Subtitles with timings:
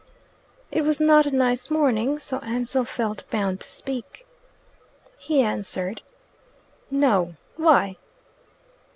[0.71, 4.25] It was not a nice morning, so Ansell felt bound to speak.
[5.19, 6.01] He answered:
[6.89, 7.35] "No.
[7.55, 7.97] Why?"